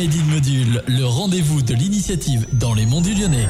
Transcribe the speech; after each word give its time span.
Made 0.00 0.14
in 0.14 0.32
Module, 0.32 0.82
le 0.86 1.04
rendez-vous 1.04 1.60
de 1.60 1.74
l'initiative 1.74 2.46
dans 2.54 2.72
les 2.72 2.86
monts 2.86 3.02
du 3.02 3.12
Lyonnais. 3.12 3.46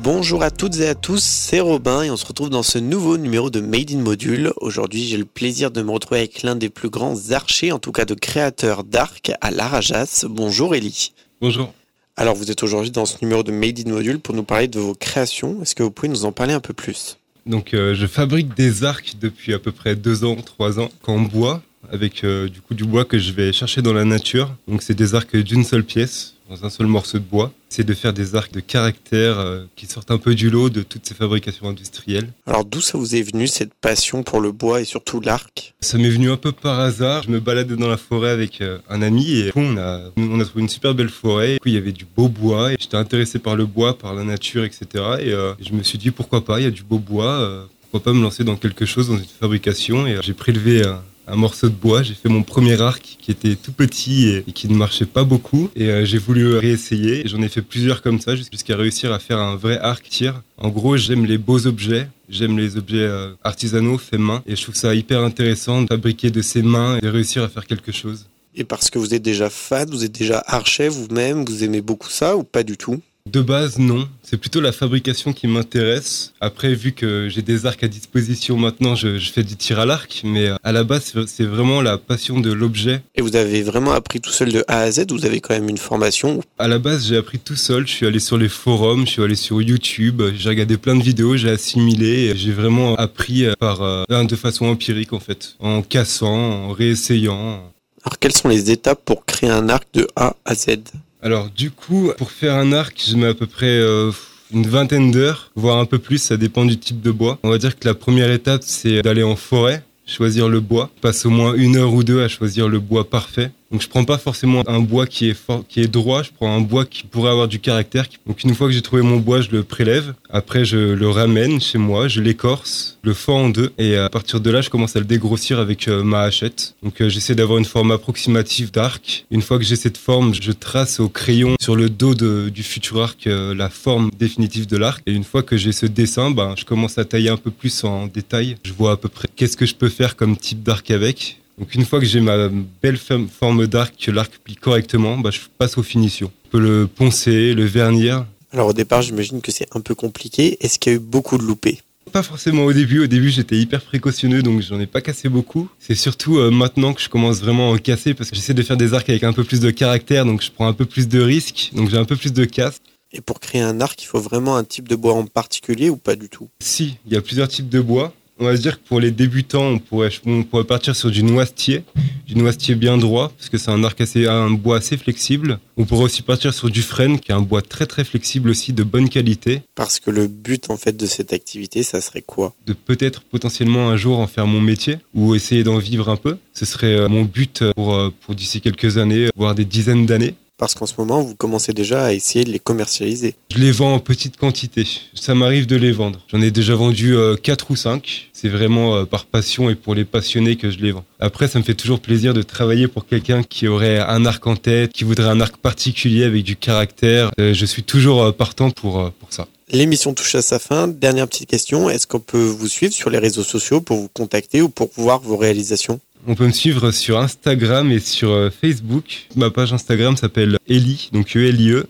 Bonjour 0.00 0.44
à 0.44 0.52
toutes 0.52 0.78
et 0.78 0.86
à 0.86 0.94
tous, 0.94 1.20
c'est 1.20 1.58
Robin 1.58 2.04
et 2.04 2.10
on 2.12 2.16
se 2.16 2.24
retrouve 2.24 2.50
dans 2.50 2.62
ce 2.62 2.78
nouveau 2.78 3.18
numéro 3.18 3.50
de 3.50 3.60
Made 3.60 3.90
in 3.90 3.98
Module. 3.98 4.52
Aujourd'hui, 4.60 5.08
j'ai 5.08 5.16
le 5.16 5.24
plaisir 5.24 5.72
de 5.72 5.82
me 5.82 5.90
retrouver 5.90 6.20
avec 6.20 6.44
l'un 6.44 6.54
des 6.54 6.68
plus 6.68 6.88
grands 6.88 7.32
archers, 7.32 7.72
en 7.72 7.80
tout 7.80 7.90
cas 7.90 8.04
de 8.04 8.14
créateurs 8.14 8.84
d'arc 8.84 9.32
à 9.40 9.50
l'Arajas. 9.50 10.24
Bonjour 10.30 10.72
Elie. 10.76 11.14
Bonjour. 11.40 11.74
Alors, 12.16 12.36
vous 12.36 12.52
êtes 12.52 12.62
aujourd'hui 12.62 12.92
dans 12.92 13.06
ce 13.06 13.16
numéro 13.22 13.42
de 13.42 13.50
Made 13.50 13.80
in 13.84 13.90
Module 13.90 14.20
pour 14.20 14.36
nous 14.36 14.44
parler 14.44 14.68
de 14.68 14.78
vos 14.78 14.94
créations. 14.94 15.60
Est-ce 15.62 15.74
que 15.74 15.82
vous 15.82 15.90
pouvez 15.90 16.10
nous 16.10 16.26
en 16.26 16.30
parler 16.30 16.52
un 16.52 16.60
peu 16.60 16.74
plus? 16.74 17.18
Donc, 17.44 17.74
euh, 17.74 17.96
je 17.96 18.06
fabrique 18.06 18.54
des 18.54 18.84
arcs 18.84 19.16
depuis 19.20 19.52
à 19.52 19.58
peu 19.58 19.72
près 19.72 19.96
deux 19.96 20.22
ans, 20.22 20.36
trois 20.36 20.78
ans, 20.78 20.90
en 21.08 21.18
bois, 21.18 21.60
avec 21.90 22.24
euh, 22.24 22.48
du 22.48 22.60
coup 22.60 22.74
du 22.74 22.84
bois 22.84 23.04
que 23.04 23.18
je 23.18 23.32
vais 23.32 23.52
chercher 23.52 23.82
dans 23.82 23.92
la 23.92 24.04
nature. 24.04 24.54
Donc, 24.68 24.82
c'est 24.82 24.94
des 24.94 25.14
arcs 25.14 25.36
d'une 25.36 25.64
seule 25.64 25.84
pièce 25.84 26.34
dans 26.50 26.64
un 26.64 26.70
seul 26.70 26.88
morceau 26.88 27.18
de 27.18 27.24
bois. 27.24 27.52
C'est 27.68 27.84
de 27.84 27.94
faire 27.94 28.12
des 28.12 28.34
arcs 28.34 28.52
de 28.52 28.58
caractère 28.58 29.38
euh, 29.38 29.64
qui 29.76 29.86
sortent 29.86 30.10
un 30.10 30.18
peu 30.18 30.34
du 30.34 30.50
lot 30.50 30.68
de 30.68 30.82
toutes 30.82 31.06
ces 31.06 31.14
fabrications 31.14 31.68
industrielles. 31.68 32.28
Alors 32.44 32.64
d'où 32.64 32.80
ça 32.80 32.98
vous 32.98 33.14
est 33.14 33.22
venu 33.22 33.46
cette 33.46 33.72
passion 33.72 34.24
pour 34.24 34.40
le 34.40 34.50
bois 34.50 34.80
et 34.80 34.84
surtout 34.84 35.20
l'arc? 35.20 35.74
Ça 35.80 35.96
m'est 35.96 36.10
venu 36.10 36.28
un 36.28 36.36
peu 36.36 36.50
par 36.50 36.80
hasard. 36.80 37.22
Je 37.22 37.30
me 37.30 37.38
baladais 37.38 37.76
dans 37.76 37.88
la 37.88 37.96
forêt 37.96 38.30
avec 38.30 38.60
euh, 38.60 38.78
un 38.88 39.00
ami 39.00 39.38
et 39.38 39.52
on 39.54 39.76
a, 39.76 40.00
on 40.16 40.40
a 40.40 40.44
trouvé 40.44 40.62
une 40.62 40.68
super 40.68 40.94
belle 40.94 41.08
forêt. 41.08 41.58
il 41.64 41.72
y 41.72 41.76
avait 41.76 41.92
du 41.92 42.04
beau 42.04 42.28
bois 42.28 42.72
et 42.72 42.76
j'étais 42.80 42.96
intéressé 42.96 43.38
par 43.38 43.54
le 43.54 43.66
bois, 43.66 43.96
par 43.96 44.14
la 44.14 44.24
nature, 44.24 44.64
etc. 44.64 44.86
Et 45.20 45.30
je 45.64 45.72
me 45.72 45.84
suis 45.84 45.98
dit 45.98 46.10
pourquoi 46.10 46.44
pas, 46.44 46.58
il 46.58 46.64
y 46.64 46.66
a 46.66 46.72
du 46.72 46.82
beau 46.82 46.98
bois. 46.98 47.68
pourquoi 47.82 48.12
pas 48.12 48.16
me 48.16 48.22
lancer 48.22 48.42
dans 48.42 48.56
quelque 48.56 48.84
chose, 48.84 49.08
dans 49.08 49.18
une 49.18 49.24
fabrication 49.24 50.06
Et 50.06 50.16
j'ai 50.22 50.34
prélevé 50.34 50.82
un 51.30 51.36
morceau 51.36 51.68
de 51.68 51.74
bois. 51.74 52.02
J'ai 52.02 52.14
fait 52.14 52.28
mon 52.28 52.42
premier 52.42 52.80
arc 52.80 53.16
qui 53.20 53.30
était 53.30 53.56
tout 53.56 53.72
petit 53.72 54.28
et, 54.28 54.52
qui 54.52 54.68
ne 54.68 54.74
marchait 54.74 55.06
pas 55.06 55.24
beaucoup. 55.24 55.70
Et 55.76 55.88
euh, 55.88 56.04
j'ai 56.04 56.18
voulu 56.18 56.56
réessayer. 56.56 57.26
J'en 57.26 57.42
ai 57.42 57.48
fait 57.48 57.62
plusieurs 57.62 58.02
comme 58.02 58.20
ça 58.20 58.34
jusqu'à 58.36 58.76
réussir 58.76 59.12
à 59.12 59.18
faire 59.18 59.38
un 59.38 59.56
vrai 59.56 59.78
arc 59.78 60.08
tir. 60.08 60.42
En 60.58 60.68
gros, 60.68 60.96
j'aime 60.96 61.26
les 61.26 61.38
beaux 61.38 61.66
objets. 61.66 62.08
J'aime 62.28 62.58
les 62.58 62.76
objets 62.76 62.98
euh, 62.98 63.32
artisanaux 63.44 63.98
faits 63.98 64.20
main. 64.20 64.42
Et 64.46 64.56
je 64.56 64.62
trouve 64.62 64.74
ça 64.76 64.94
hyper 64.94 65.20
intéressant 65.20 65.82
de 65.82 65.86
fabriquer 65.86 66.30
de 66.30 66.42
ses 66.42 66.62
mains 66.62 66.98
et 66.98 67.00
de 67.00 67.08
réussir 67.08 67.42
à 67.42 67.48
faire 67.48 67.66
quelque 67.66 67.92
chose. 67.92 68.26
Et 68.54 68.64
parce 68.64 68.90
que 68.90 68.98
vous 68.98 69.14
êtes 69.14 69.22
déjà 69.22 69.48
fan, 69.48 69.88
vous 69.88 70.04
êtes 70.04 70.12
déjà 70.12 70.42
archer 70.46 70.88
vous-même, 70.88 71.44
vous 71.44 71.62
aimez 71.62 71.80
beaucoup 71.80 72.10
ça 72.10 72.36
ou 72.36 72.42
pas 72.42 72.64
du 72.64 72.76
tout? 72.76 73.00
De 73.30 73.40
base, 73.40 73.78
non. 73.78 74.08
C'est 74.22 74.36
plutôt 74.36 74.60
la 74.60 74.72
fabrication 74.72 75.32
qui 75.32 75.46
m'intéresse. 75.46 76.32
Après, 76.40 76.74
vu 76.74 76.92
que 76.92 77.28
j'ai 77.28 77.42
des 77.42 77.66
arcs 77.66 77.82
à 77.82 77.88
disposition 77.88 78.56
maintenant, 78.56 78.94
je, 78.94 79.18
fais 79.18 79.42
du 79.42 79.56
tir 79.56 79.78
à 79.78 79.86
l'arc. 79.86 80.22
Mais 80.24 80.48
euh, 80.48 80.56
à 80.62 80.72
la 80.72 80.84
base, 80.84 81.14
c'est 81.26 81.44
vraiment 81.44 81.80
la 81.80 81.98
passion 81.98 82.40
de 82.40 82.52
l'objet. 82.52 83.02
Et 83.14 83.22
vous 83.22 83.36
avez 83.36 83.62
vraiment 83.62 83.92
appris 83.92 84.20
tout 84.20 84.30
seul 84.30 84.52
de 84.52 84.64
A 84.68 84.80
à 84.80 84.90
Z 84.90 85.06
Vous 85.10 85.24
avez 85.24 85.40
quand 85.40 85.54
même 85.54 85.68
une 85.68 85.78
formation 85.78 86.42
À 86.58 86.68
la 86.68 86.78
base, 86.78 87.06
j'ai 87.06 87.16
appris 87.16 87.38
tout 87.38 87.56
seul. 87.56 87.86
Je 87.86 87.92
suis 87.92 88.06
allé 88.06 88.20
sur 88.20 88.38
les 88.38 88.48
forums, 88.48 89.06
je 89.06 89.12
suis 89.12 89.22
allé 89.22 89.36
sur 89.36 89.62
YouTube. 89.62 90.22
J'ai 90.34 90.48
regardé 90.48 90.76
plein 90.76 90.96
de 90.96 91.02
vidéos, 91.02 91.36
j'ai 91.36 91.50
assimilé. 91.50 92.36
J'ai 92.36 92.52
vraiment 92.52 92.96
appris 92.96 93.46
euh, 93.46 93.54
par, 93.58 93.82
euh, 93.82 94.04
de 94.08 94.36
façon 94.36 94.66
empirique, 94.66 95.12
en 95.12 95.20
fait. 95.20 95.56
En 95.60 95.82
cassant, 95.82 96.68
en 96.68 96.72
réessayant. 96.72 97.62
Alors, 98.04 98.18
quelles 98.18 98.34
sont 98.34 98.48
les 98.48 98.70
étapes 98.70 99.04
pour 99.04 99.24
créer 99.24 99.50
un 99.50 99.68
arc 99.68 99.86
de 99.94 100.06
A 100.16 100.34
à 100.44 100.54
Z? 100.54 100.78
Alors 101.22 101.50
du 101.50 101.70
coup, 101.70 102.12
pour 102.16 102.30
faire 102.30 102.54
un 102.54 102.72
arc, 102.72 103.02
je 103.06 103.16
mets 103.16 103.26
à 103.26 103.34
peu 103.34 103.46
près 103.46 103.66
euh, 103.66 104.10
une 104.52 104.66
vingtaine 104.66 105.10
d'heures, 105.10 105.50
voire 105.54 105.78
un 105.78 105.84
peu 105.84 105.98
plus, 105.98 106.18
ça 106.18 106.36
dépend 106.36 106.64
du 106.64 106.78
type 106.78 107.00
de 107.00 107.10
bois. 107.10 107.38
On 107.42 107.50
va 107.50 107.58
dire 107.58 107.78
que 107.78 107.86
la 107.86 107.94
première 107.94 108.30
étape, 108.30 108.62
c'est 108.64 109.02
d'aller 109.02 109.22
en 109.22 109.36
forêt, 109.36 109.82
choisir 110.06 110.48
le 110.48 110.60
bois. 110.60 110.90
Je 110.96 111.00
passe 111.02 111.26
au 111.26 111.30
moins 111.30 111.54
une 111.54 111.76
heure 111.76 111.92
ou 111.92 112.02
deux 112.04 112.22
à 112.22 112.28
choisir 112.28 112.68
le 112.68 112.80
bois 112.80 113.08
parfait. 113.08 113.50
Donc 113.70 113.82
je 113.82 113.88
prends 113.88 114.04
pas 114.04 114.18
forcément 114.18 114.64
un 114.68 114.80
bois 114.80 115.06
qui 115.06 115.28
est 115.28 115.88
droit, 115.88 116.22
je 116.22 116.30
prends 116.34 116.54
un 116.56 116.60
bois 116.60 116.84
qui 116.84 117.04
pourrait 117.04 117.30
avoir 117.30 117.46
du 117.46 117.60
caractère. 117.60 118.06
Donc 118.26 118.42
une 118.42 118.54
fois 118.54 118.66
que 118.66 118.72
j'ai 118.72 118.82
trouvé 118.82 119.02
mon 119.02 119.18
bois, 119.18 119.40
je 119.42 119.50
le 119.50 119.62
prélève. 119.62 120.14
Après 120.28 120.64
je 120.64 120.76
le 120.76 121.08
ramène 121.08 121.60
chez 121.60 121.78
moi, 121.78 122.08
je 122.08 122.20
l'écorce, 122.20 122.98
le 123.02 123.14
fends 123.14 123.44
en 123.44 123.48
deux 123.48 123.72
et 123.78 123.96
à 123.96 124.08
partir 124.08 124.40
de 124.40 124.50
là, 124.50 124.60
je 124.60 124.70
commence 124.70 124.96
à 124.96 124.98
le 124.98 125.04
dégrossir 125.04 125.60
avec 125.60 125.86
euh, 125.86 126.02
ma 126.02 126.22
hachette. 126.22 126.74
Donc 126.82 127.00
euh, 127.00 127.08
j'essaie 127.08 127.36
d'avoir 127.36 127.58
une 127.58 127.64
forme 127.64 127.92
approximative 127.92 128.72
d'arc. 128.72 129.24
Une 129.30 129.42
fois 129.42 129.58
que 129.58 129.64
j'ai 129.64 129.76
cette 129.76 129.98
forme, 129.98 130.34
je 130.34 130.52
trace 130.52 130.98
au 130.98 131.08
crayon 131.08 131.54
sur 131.60 131.76
le 131.76 131.88
dos 131.88 132.14
du 132.14 132.62
futur 132.64 133.02
arc 133.02 133.26
euh, 133.26 133.54
la 133.54 133.70
forme 133.70 134.10
définitive 134.18 134.66
de 134.66 134.76
l'arc. 134.76 135.02
Et 135.06 135.12
une 135.12 135.24
fois 135.24 135.44
que 135.44 135.56
j'ai 135.56 135.72
ce 135.72 135.86
dessin, 135.86 136.32
ben 136.32 136.54
je 136.56 136.64
commence 136.64 136.98
à 136.98 137.04
tailler 137.04 137.30
un 137.30 137.36
peu 137.36 137.52
plus 137.52 137.84
en 137.84 138.08
détail. 138.08 138.56
Je 138.64 138.72
vois 138.72 138.92
à 138.92 138.96
peu 138.96 139.08
près 139.08 139.28
qu'est-ce 139.34 139.56
que 139.56 139.66
je 139.66 139.76
peux 139.76 139.88
faire 139.88 140.16
comme 140.16 140.36
type 140.36 140.62
d'arc 140.64 140.90
avec. 140.90 141.36
Donc 141.60 141.74
une 141.74 141.84
fois 141.84 142.00
que 142.00 142.06
j'ai 142.06 142.20
ma 142.20 142.48
belle 142.82 142.96
forme 142.96 143.66
d'arc, 143.66 143.94
que 144.02 144.10
l'arc 144.10 144.32
plie 144.42 144.56
correctement, 144.56 145.18
bah, 145.18 145.30
je 145.30 145.40
passe 145.58 145.76
aux 145.76 145.82
finitions. 145.82 146.32
Je 146.46 146.50
peux 146.50 146.58
le 146.58 146.86
poncer, 146.86 147.52
le 147.52 147.64
vernir. 147.66 148.24
Alors 148.50 148.68
au 148.68 148.72
départ, 148.72 149.02
j'imagine 149.02 149.42
que 149.42 149.52
c'est 149.52 149.68
un 149.76 149.80
peu 149.80 149.94
compliqué. 149.94 150.56
Est-ce 150.64 150.78
qu'il 150.78 150.92
y 150.92 150.94
a 150.94 150.96
eu 150.96 151.00
beaucoup 151.00 151.36
de 151.36 151.42
loupés? 151.42 151.82
Pas 152.12 152.22
forcément 152.22 152.64
au 152.64 152.72
début. 152.72 153.00
Au 153.00 153.06
début, 153.06 153.28
j'étais 153.28 153.56
hyper 153.56 153.82
précautionneux, 153.82 154.42
donc 154.42 154.62
j'en 154.62 154.80
ai 154.80 154.86
pas 154.86 155.02
cassé 155.02 155.28
beaucoup. 155.28 155.68
C'est 155.78 155.94
surtout 155.94 156.38
euh, 156.38 156.50
maintenant 156.50 156.94
que 156.94 157.02
je 157.02 157.10
commence 157.10 157.40
vraiment 157.40 157.70
à 157.70 157.74
en 157.74 157.76
casser 157.76 158.14
parce 158.14 158.30
que 158.30 158.36
j'essaie 158.36 158.54
de 158.54 158.62
faire 158.62 158.78
des 158.78 158.94
arcs 158.94 159.10
avec 159.10 159.22
un 159.22 159.34
peu 159.34 159.44
plus 159.44 159.60
de 159.60 159.70
caractère, 159.70 160.24
donc 160.24 160.42
je 160.42 160.50
prends 160.50 160.66
un 160.66 160.72
peu 160.72 160.86
plus 160.86 161.08
de 161.08 161.20
risques, 161.20 161.70
donc 161.74 161.90
j'ai 161.90 161.98
un 161.98 162.06
peu 162.06 162.16
plus 162.16 162.32
de 162.32 162.46
casse. 162.46 162.80
Et 163.12 163.20
pour 163.20 163.38
créer 163.38 163.60
un 163.60 163.80
arc, 163.80 164.02
il 164.02 164.06
faut 164.06 164.20
vraiment 164.20 164.56
un 164.56 164.64
type 164.64 164.88
de 164.88 164.96
bois 164.96 165.14
en 165.14 165.26
particulier 165.26 165.90
ou 165.90 165.96
pas 165.96 166.16
du 166.16 166.28
tout? 166.28 166.48
Si, 166.60 166.96
il 167.06 167.12
y 167.12 167.16
a 167.16 167.20
plusieurs 167.20 167.48
types 167.48 167.68
de 167.68 167.80
bois 167.80 168.14
on 168.40 168.46
va 168.46 168.56
se 168.56 168.62
dire 168.62 168.82
que 168.82 168.88
pour 168.88 169.00
les 169.00 169.10
débutants, 169.10 169.66
on 169.66 169.78
pourrait, 169.78 170.10
on 170.24 170.42
pourrait 170.42 170.64
partir 170.64 170.96
sur 170.96 171.10
du 171.10 171.22
noisetier, 171.22 171.84
du 172.26 172.34
noisetier 172.34 172.74
bien 172.74 172.96
droit, 172.96 173.32
parce 173.36 173.50
que 173.50 173.58
c'est 173.58 173.70
un 173.70 173.84
arc 173.84 174.00
assez, 174.00 174.26
un 174.26 174.50
bois 174.50 174.78
assez 174.78 174.96
flexible. 174.96 175.60
On 175.76 175.84
pourrait 175.84 176.04
aussi 176.04 176.22
partir 176.22 176.54
sur 176.54 176.70
du 176.70 176.82
frêne, 176.82 177.20
qui 177.20 177.32
est 177.32 177.34
un 177.34 177.42
bois 177.42 177.60
très 177.60 177.86
très 177.86 178.02
flexible 178.02 178.48
aussi, 178.48 178.72
de 178.72 178.82
bonne 178.82 179.10
qualité. 179.10 179.62
Parce 179.74 180.00
que 180.00 180.10
le 180.10 180.26
but 180.26 180.70
en 180.70 180.78
fait 180.78 180.96
de 180.96 181.06
cette 181.06 181.32
activité, 181.34 181.82
ça 181.82 182.00
serait 182.00 182.22
quoi? 182.22 182.54
De 182.66 182.72
peut-être 182.72 183.22
potentiellement 183.22 183.90
un 183.90 183.96
jour 183.96 184.18
en 184.18 184.26
faire 184.26 184.46
mon 184.46 184.60
métier, 184.60 184.96
ou 185.14 185.34
essayer 185.34 185.62
d'en 185.62 185.78
vivre 185.78 186.08
un 186.08 186.16
peu. 186.16 186.38
Ce 186.54 186.64
serait 186.64 186.94
euh, 186.94 187.08
mon 187.08 187.22
but 187.22 187.62
pour, 187.76 187.94
euh, 187.94 188.10
pour 188.22 188.34
d'ici 188.34 188.62
quelques 188.62 188.96
années, 188.96 189.28
voire 189.36 189.54
des 189.54 189.66
dizaines 189.66 190.06
d'années 190.06 190.34
parce 190.60 190.74
qu'en 190.74 190.84
ce 190.84 190.92
moment, 190.98 191.22
vous 191.22 191.34
commencez 191.34 191.72
déjà 191.72 192.04
à 192.04 192.12
essayer 192.12 192.44
de 192.44 192.52
les 192.52 192.58
commercialiser. 192.58 193.34
Je 193.50 193.58
les 193.58 193.72
vends 193.72 193.94
en 193.94 193.98
petite 193.98 194.36
quantité. 194.36 194.86
Ça 195.14 195.34
m'arrive 195.34 195.66
de 195.66 195.74
les 195.74 195.90
vendre. 195.90 196.20
J'en 196.30 196.42
ai 196.42 196.50
déjà 196.50 196.74
vendu 196.74 197.16
euh, 197.16 197.34
4 197.34 197.70
ou 197.70 197.76
5. 197.76 198.28
C'est 198.34 198.50
vraiment 198.50 198.94
euh, 198.94 199.04
par 199.06 199.24
passion 199.24 199.70
et 199.70 199.74
pour 199.74 199.94
les 199.94 200.04
passionnés 200.04 200.56
que 200.56 200.70
je 200.70 200.78
les 200.78 200.92
vends. 200.92 201.04
Après, 201.18 201.48
ça 201.48 201.58
me 201.58 201.64
fait 201.64 201.74
toujours 201.74 202.00
plaisir 202.00 202.34
de 202.34 202.42
travailler 202.42 202.88
pour 202.88 203.06
quelqu'un 203.06 203.42
qui 203.42 203.68
aurait 203.68 204.00
un 204.00 204.26
arc 204.26 204.46
en 204.46 204.54
tête, 204.54 204.92
qui 204.92 205.04
voudrait 205.04 205.30
un 205.30 205.40
arc 205.40 205.56
particulier 205.56 206.24
avec 206.24 206.44
du 206.44 206.56
caractère. 206.56 207.30
Euh, 207.40 207.54
je 207.54 207.64
suis 207.64 207.82
toujours 207.82 208.22
euh, 208.22 208.32
partant 208.32 208.70
pour, 208.70 209.10
pour 209.12 209.32
ça. 209.32 209.48
L'émission 209.72 210.12
touche 210.12 210.34
à 210.34 210.42
sa 210.42 210.58
fin. 210.58 210.88
Dernière 210.88 211.26
petite 211.26 211.48
question. 211.48 211.88
Est-ce 211.88 212.06
qu'on 212.06 212.20
peut 212.20 212.44
vous 212.44 212.68
suivre 212.68 212.92
sur 212.92 213.08
les 213.08 213.18
réseaux 213.18 213.44
sociaux 213.44 213.80
pour 213.80 213.96
vous 213.96 214.08
contacter 214.08 214.60
ou 214.60 214.68
pour 214.68 214.90
voir 214.94 215.20
vos 215.20 215.38
réalisations? 215.38 216.00
On 216.26 216.34
peut 216.34 216.46
me 216.46 216.52
suivre 216.52 216.90
sur 216.90 217.18
Instagram 217.18 217.90
et 217.90 217.98
sur 217.98 218.30
euh, 218.30 218.50
Facebook. 218.50 219.26
Ma 219.36 219.50
page 219.50 219.72
Instagram 219.72 220.16
s'appelle 220.16 220.58
Eli, 220.68 221.10
donc 221.12 221.36
e 221.36 221.86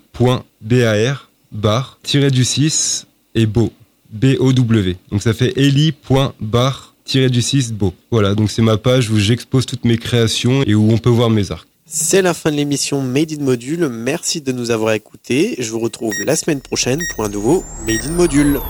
.bar, 0.60 1.30
bar, 1.52 1.98
tiré 2.02 2.30
du 2.30 2.44
6 2.44 3.06
et 3.34 3.46
beau, 3.46 3.72
B-O-W. 4.12 4.96
Donc 5.10 5.22
ça 5.22 5.32
fait 5.32 5.52
eli.bar, 5.56 6.94
tiré 7.04 7.30
du 7.30 7.42
6, 7.42 7.72
beau. 7.72 7.94
Voilà, 8.10 8.34
donc 8.34 8.50
c'est 8.50 8.62
ma 8.62 8.76
page 8.76 9.10
où 9.10 9.18
j'expose 9.18 9.66
toutes 9.66 9.84
mes 9.84 9.98
créations 9.98 10.62
et 10.64 10.74
où 10.74 10.90
on 10.92 10.98
peut 10.98 11.10
voir 11.10 11.30
mes 11.30 11.50
arcs. 11.50 11.66
C'est 11.92 12.22
la 12.22 12.34
fin 12.34 12.52
de 12.52 12.56
l'émission 12.56 13.02
Made 13.02 13.32
in 13.32 13.42
Module. 13.42 13.88
Merci 13.88 14.40
de 14.40 14.52
nous 14.52 14.70
avoir 14.70 14.92
écoutés. 14.92 15.56
Je 15.58 15.70
vous 15.72 15.80
retrouve 15.80 16.14
la 16.24 16.36
semaine 16.36 16.60
prochaine 16.60 17.00
pour 17.14 17.24
un 17.24 17.28
nouveau 17.28 17.64
Made 17.84 18.06
in 18.06 18.12
Module. 18.12 18.60